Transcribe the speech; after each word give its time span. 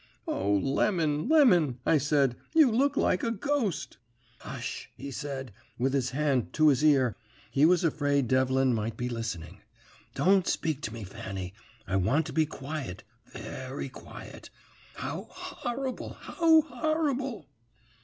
"'O, 0.27 0.53
Lemon, 0.55 1.29
Lemon,' 1.29 1.77
I 1.85 1.99
said, 1.99 2.35
'you 2.55 2.71
look 2.71 2.97
like 2.97 3.21
a 3.21 3.29
ghost!' 3.29 3.97
"'Hush!' 4.39 4.89
he 4.97 5.11
said, 5.11 5.51
with 5.77 5.93
his 5.93 6.09
hand 6.09 6.53
to 6.53 6.69
his 6.69 6.83
ear; 6.83 7.15
he 7.51 7.67
was 7.67 7.83
afraid 7.83 8.27
Devlin 8.27 8.73
might 8.73 8.97
be 8.97 9.07
listening. 9.07 9.61
'Don't 10.15 10.47
speak 10.47 10.81
to 10.81 10.91
me, 10.91 11.03
Fanny; 11.03 11.53
I 11.85 11.97
want 11.97 12.25
to 12.25 12.33
be 12.33 12.47
quiet, 12.47 13.03
very 13.27 13.89
quiet. 13.89 14.49
How 14.95 15.27
horrible, 15.29 16.13
how 16.13 16.61
horrible!' 16.61 17.45